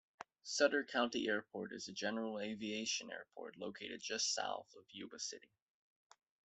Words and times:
Sutter 0.41 0.83
County 0.83 1.27
Airport 1.27 1.71
is 1.73 1.87
a 1.87 1.91
general 1.91 2.39
aviation 2.39 3.11
airport 3.11 3.55
located 3.59 4.01
just 4.01 4.33
south 4.33 4.73
of 4.75 4.85
Yuba 4.89 5.19
City. 5.19 5.53